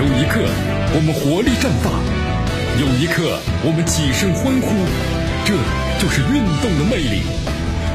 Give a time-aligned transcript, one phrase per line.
[0.00, 0.40] 有一刻
[0.94, 1.92] 我们活力绽放，
[2.80, 4.72] 有一刻我们起身欢呼，
[5.44, 5.52] 这
[6.00, 7.20] 就是运动的魅力。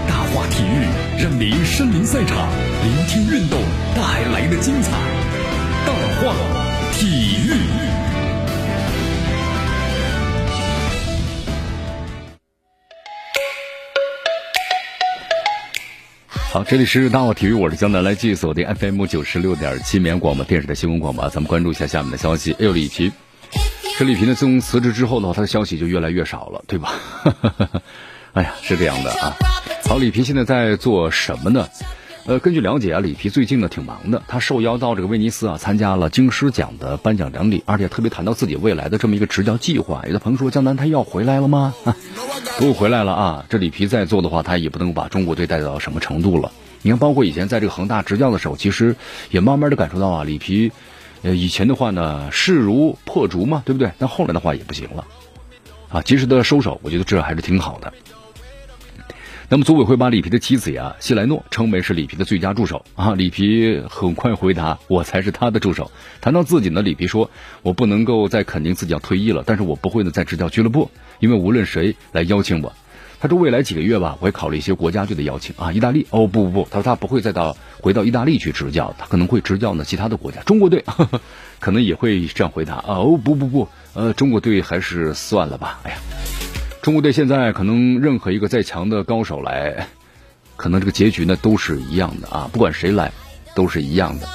[0.07, 0.85] 大话体育
[1.17, 2.47] 让您身临赛场，
[2.83, 3.59] 聆听运动
[3.95, 4.91] 带来的精彩。
[5.87, 6.35] 大话
[6.93, 7.94] 体育。
[16.55, 22.53] 好，这里是大话体育，我是江南，来继续锁定 FM 九十六点七绵广播电视台新闻广播，咱们关注一下下面的消息。
[22.53, 23.11] 哎呦，李平，
[23.99, 26.93] 这李平呢，自从辞职之后的话，他的消息就越来越少了，对吧？
[28.31, 29.35] 哎呀，是这样的啊。
[29.83, 31.67] 好，李平现在在做什么呢？
[32.27, 40.03] 呃，根据了解啊，李皮最近呢挺忙的，他受邀到这个威尼斯啊，参加了京师奖的颁奖典礼，而且特别谈到自己未来的这么一个执教计划。
[40.07, 41.75] 有的朋友说，江南他要回来了吗？
[42.57, 43.45] 不回来了啊！
[43.47, 46.51] 这里皮再做的话，他也不能把中国队带到什么程度了。
[46.81, 48.95] 你看，包括以前在这个恒大执教的时候，其实
[49.29, 50.71] 也慢慢的感受到啊，里皮，
[51.21, 53.91] 呃，以前的话呢势如破竹嘛，对不对？
[53.99, 55.05] 但后来的话也不行了，
[55.89, 57.93] 啊，及时的收手，我觉得这还是挺好的。
[59.47, 65.91] 那么组委会把里皮的妻子呀希莱诺称为是里皮的最佳助手啊，里皮很快回答我才是他的助手。
[66.19, 67.29] 谈到自己呢，里皮说
[67.61, 70.89] 我不能够再肯定自己要退役了，但是我不会呢再执教俱乐部。
[71.19, 72.73] 因为无论谁来邀请我，
[73.19, 75.71] 他说未来几个月吧，我会考虑一些国家队的邀请啊。
[75.71, 80.41] 意大利哦不不不，他说他不会再到回到意大利去执教，他可能会执教呢其他的国家。
[80.41, 80.83] 中国队
[81.59, 82.97] 可能也会这样回答啊。
[82.97, 85.79] 哦不不不，呃中国队还是算了吧。
[85.83, 85.97] 哎呀，
[86.85, 89.87] 中国队现在可能任何一个再强的高手来，
[90.55, 93.11] 可能这个结局呢都是一样的啊，不管谁来
[93.55, 94.27] 都是一样的。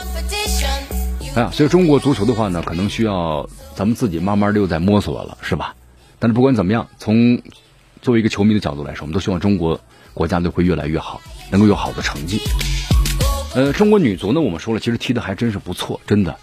[1.36, 5.76] 哎呀，所以中国足球的话呢，可能需要咱们自己慢慢的又在摸索了，是吧？
[6.18, 7.40] 但是不管怎么样，从
[8.02, 9.80] 作为一个球迷的角度来说，我们都希望中国
[10.12, 11.20] 国家队会越来越好，
[11.52, 12.40] 能够有好的成绩。
[13.54, 16.36] 呃，中国女足呢，我们说了，其实踢的还真是不错，真的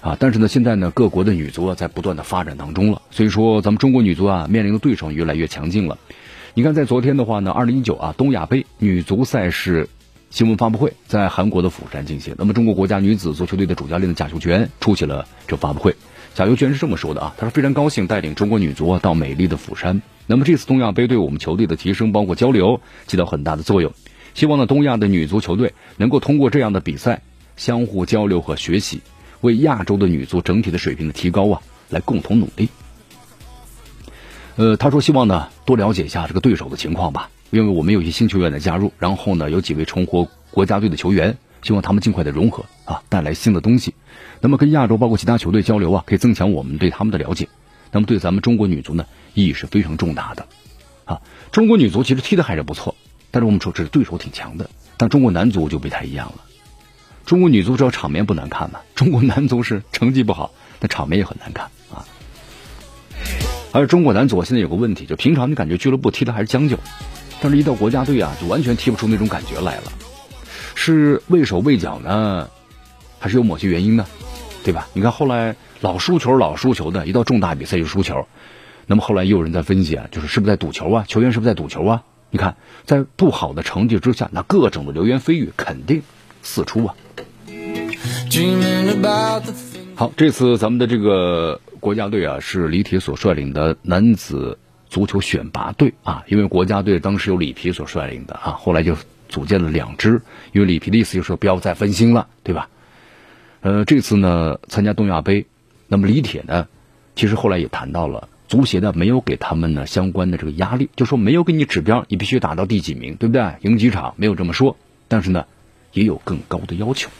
[0.00, 0.16] 啊。
[0.18, 3.02] 但是呢，现在呢，各国的女足啊，在不断的发展当中了。
[3.10, 5.98] 所以说，咱们中国女足啊，面临的对手越来越强劲了。
[6.54, 9.88] 你看，在昨天的话呢，二零一九啊东亚杯女足赛事
[10.30, 12.34] 新闻发布会，在韩国的釜山进行。
[12.38, 15.94] 那么，中国国家女子足球队的主教练的贾秀全出席了这发布会。
[16.34, 20.00] 贾秀全是这么说的啊，他说非常高兴带领中国女足到美丽的釜山。
[20.26, 23.92] 那么这次东亚杯对我们球队的提升，包括交流，起到很大的作用。
[24.34, 27.22] 希望呢东亚的女足球队能够通过这样的比赛，
[27.56, 29.00] 相互交流和学习，
[29.40, 32.68] 为亚洲的女足整体的水平的提高啊，来共同努力。
[34.56, 43.94] 呃，他说希望呢多了解一下这个对手的情况吧，因为我们有一些新球员的加入，然后呢有几位重获国家队的球员，希望他们尽快的融合啊，带来新的东西。
[44.40, 47.48] 那么跟亚洲包括其他球队交流啊，可以增强我们对他们的了解。
[47.92, 50.46] 那么对咱们中国女足呢，意义是非常重大的。
[51.06, 52.94] 啊，中国女足其实踢的还是不错，
[53.30, 54.68] 但是我们说这对手挺强的。
[54.96, 56.44] 但中国男足就不太一样了。
[57.30, 62.02] 中国女足只要场面不难看嘛，中国男足是成绩不好，那场面也很难看啊。
[63.70, 66.76] 而中国男足现在有个问题，就平常你感觉俱乐部踢的还是将就，
[67.40, 69.92] 但是一到国家队啊，就完全踢不出那种感觉来了。
[70.74, 72.50] 是畏手畏脚呢，
[73.20, 74.04] 还是有某些原因呢？
[74.64, 74.88] 对吧？
[74.92, 78.26] 你看后来老输球老输球的，一到重大比赛就输球。
[78.86, 81.04] 那么后来也有人在分析啊，就是是不是在赌球啊？
[81.06, 82.02] 球员是不是在赌球啊？
[82.30, 86.02] 你看在不好的成绩之下，那各种的流言蜚语肯定
[86.42, 86.96] 四出啊。
[89.96, 94.56] 好，这次咱们的这个国家队啊，是李铁所率领的男子
[94.88, 96.22] 足球选拔队啊。
[96.28, 98.96] 因为国家队当时由李皮所率领的啊，后来就
[99.28, 100.22] 组建了两支。
[100.52, 102.68] 因为李皮的意思就是说不要再分心了，对吧？
[103.62, 105.46] 呃，这次呢参加东亚杯，
[105.88, 106.68] 那么李铁呢，
[107.16, 113.56] 其实后来也谈到了足协呢没有给他们呢相关的这个压力，就说没有给你指标，你必须打到第几名，对不对？
[113.62, 114.76] 赢几场没有这么说，
[115.08, 115.46] 但是呢
[115.92, 117.10] 也有更高的要求。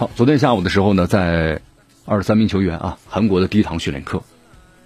[0.00, 1.60] 好，昨天下午的时候呢，在
[2.06, 4.22] 二十三名球员啊，韩国的第一堂训练课，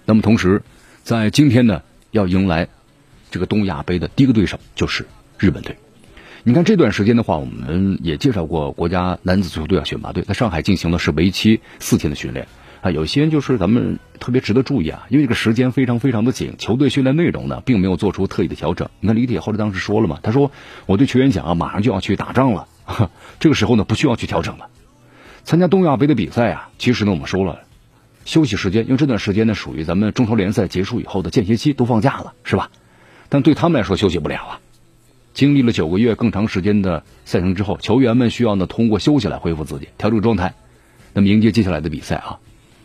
[0.03, 0.61] 那么同时
[1.03, 2.67] 在今天呢要迎来
[3.31, 5.05] 这个东亚杯的第一个对手就是
[5.39, 5.77] 日本队。
[6.43, 12.45] 你看这段时间的话，我们也介绍过国家男子足球队啊选拔队在上海进行的是为期四天的训练
[12.81, 12.91] 啊。
[12.91, 18.89] 有些就是咱们特别值得注意啊，因为这个时间非常非常的紧，球队训练内容呢并没有做出特意的调整。
[18.99, 20.51] 你看李铁后来当时说了嘛，他说
[20.87, 22.67] 我对球员讲啊，马上就要去打仗了，
[23.39, 24.67] 这个时候呢不需要去调整了。
[25.45, 27.61] 参加东亚杯的比赛啊，其实呢我们说了，
[28.25, 32.71] 休息时间，因为这段时间呢属于咱们中超联赛结束以后的间歇期，都放假了，是吧？
[33.29, 34.59] 但对他们来说休息不了啊。
[35.35, 40.55] 经历了九个月更长时间的赛程之后，球员们需要呢通过休息来恢复自己，调整状态，
[41.13, 42.39] 那么迎接接下来的比赛啊。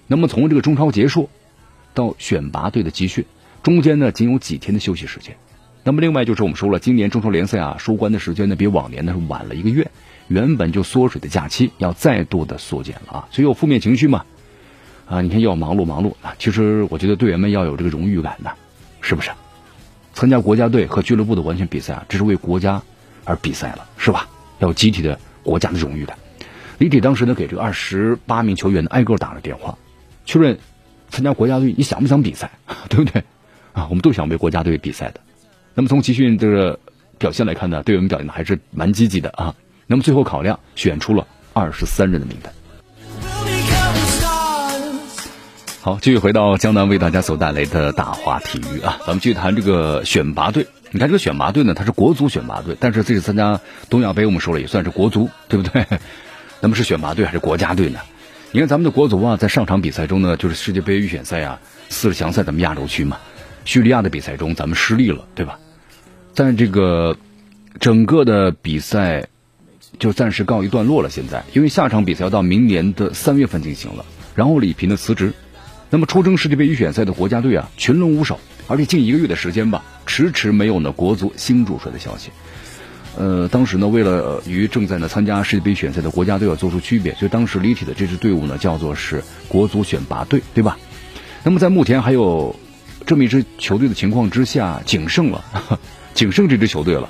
[0.06, 1.30] 那么从这个中超结束
[1.94, 3.24] 到选拔队的集训，
[3.62, 5.36] 中间呢仅有几天的休息时间。
[5.82, 9.90] 那么另外就是我们说了，今年中超联赛啊收官的时间呢比往年呢是晚了一个月，
[10.30, 14.24] 原本就缩水的假期要再度的缩减了啊，所以有负面情绪嘛？
[15.06, 18.52] 啊，你看要忙碌忙碌啊，其实我觉得队员们要有这个荣誉感的，
[19.00, 19.30] 是不是？
[20.14, 22.80] 参加国家队和俱乐部的完全比赛啊，这是为国家
[23.24, 24.28] 而比赛了，是吧？
[24.60, 26.16] 要有集体的国家的荣誉感。
[26.78, 29.76] 李铁当时呢，给这个二十八名球员呢挨个打了电话，
[30.24, 30.56] 确认
[31.08, 32.52] 参加国家队你想不想比赛，
[32.88, 33.24] 对不对？
[33.72, 35.20] 啊，我们都想为国家队比赛的。
[35.74, 36.78] 那么从集训这个
[37.18, 39.56] 表现来看呢，队员们表现的还是蛮积极的啊。
[39.90, 42.52] 那么最后考量选出了二十三人的名单。
[45.80, 50.64] 好，继续回到江南为大家所带来的大话体育啊，咱们继续谈这个选拔队。
[50.92, 55.84] 你看这个选拔队呢，它是国足选拔队，但是这次参加东亚杯，我们说了也算是国足，对不对？
[56.60, 57.98] 那么是选拔队还是国家队呢？
[58.52, 61.58] 你看咱们的国足啊，在上场比赛中呢，就是世界杯预选赛啊，
[61.88, 63.16] 四十强赛咱们亚洲区嘛。
[63.64, 65.58] 叙利亚的比赛中，咱们失利了，对吧？
[66.32, 67.16] 在这个
[67.80, 69.26] 整个的比赛
[69.98, 71.10] 就暂时告一段落了。
[71.10, 74.04] 现在，因为下场比赛要到明年的三月份进行了。
[74.34, 75.32] 然后李平的辞职，
[75.90, 78.38] 那么出征世界杯预选赛的国家队啊，群龙无首，
[78.68, 82.30] 而且近一个月的时间吧，迟迟没有呢国足新主帅的消息。
[83.16, 90.78] 呃，当时呢，为了与正在呢参加世界杯选赛的国家队要做出区别，所以当时李铁的这支队伍呢叫做是国足选拔队，对吧？
[91.42, 92.54] 那么在目前还有。
[93.06, 95.42] 这么一支球队的情况之下，仅剩了
[96.12, 97.08] 仅剩这支球队了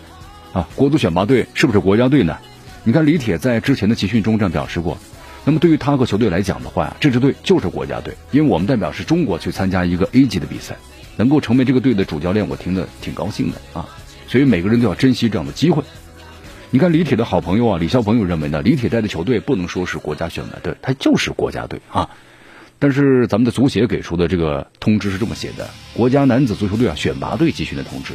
[0.53, 0.67] 啊！
[0.77, 2.39] 国足选拔队是不是国家队呢？
[2.85, 4.99] 你看李铁在之前的集训中这样表示过。
[5.43, 10.77] 那么对于他和球队来讲的话，这支队就是国家队，因为我们代表是中国去参加一个 A 级的比赛，
[11.17, 13.89] 能够成为这个队的主教练，我听得挺高兴的啊！
[14.29, 15.83] 所以每个人都要珍惜这样的机会。
[16.71, 22.11] 你看李铁的好朋友啊，李霄鹏友认为呢，李铁带的球队不能说是国家选拔队，他就是国家队啊。
[22.79, 28.13] 但是咱们的足协给出的这个通知是这么写的：国家男子足球队啊选拔队集训的通知。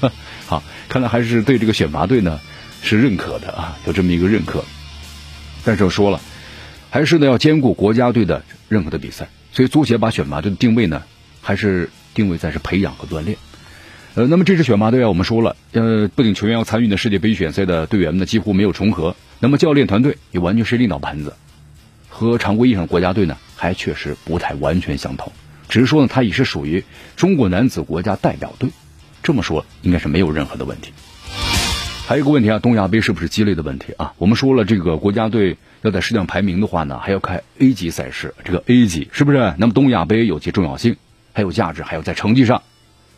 [0.46, 2.38] 好，看来还是对这个选拔队呢
[2.86, 4.64] 是认可的啊，有这么一个认可。
[5.64, 6.20] 但是我说了，
[6.90, 11.02] 还是呢要兼顾国家队的任何的比赛，所以足协把选拔队的定位呢
[11.42, 13.36] 还是定位在是培养和锻炼。
[14.14, 21.34] 呃，那么这支选拔队啊，我们说了，呃，不仅球员要参与的世界杯预选赛的队员呢几乎没有重合，那么教练团队也完全是另倒盘子。
[22.08, 25.30] 和常规意义上国家队呢，还确实不太完全相同。
[25.68, 26.82] 只是说呢，他也是属于
[27.16, 28.70] 中国男子国家代表队，
[29.22, 30.92] 这么说应该是没有任何的问题。
[32.08, 34.14] 还有一个问题啊，东亚杯是不是鸡肋的问题啊？
[34.18, 39.54] 我们说了，这个国家队要在世项排名的话呢，还要看 A 级赛事，这个 A 级是不是？
[39.58, 40.94] 那么东亚杯有其重要性，
[41.32, 42.62] 还有价值，还有在成绩上。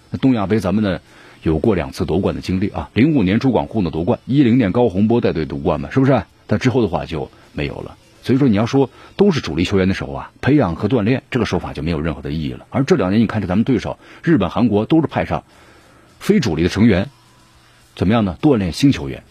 [0.09, 1.01] 那东亚杯咱们呢
[1.43, 6.23] 有过两次夺冠的经历啊，零五年朱广沪呢夺冠，一零年高洪波带队夺冠嘛，是不是？
[6.47, 7.99] 但之后的话就没有了。
[8.23, 12.65] 所以说，你要说都是主力球员的时候啊，培养和锻炼这个说法就没有任何的意义了。
[12.71, 15.45] 而这两年，你看着咱们对手日本、韩国都是派上
[16.19, 17.11] 非主力的成员，
[17.99, 18.39] 怎么样呢？
[18.41, 19.25] 锻炼新球员。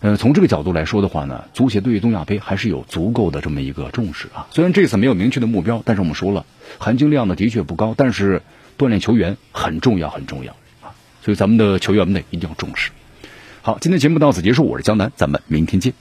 [0.00, 4.46] 呃，从这个角度来说的话呢，足协对于东亚杯还是有足够的这么一个重视啊。
[4.50, 6.46] 虽然这次没有明确的目标，但是我们说了，
[6.78, 8.40] 含金量呢的确不高，但是
[8.78, 10.96] 锻炼球员很重要，很重要啊。
[11.20, 12.90] 所以咱们的球员们呢一定要重视。
[13.60, 15.92] 好，今天节目到此结束，我是江南，咱们明天见。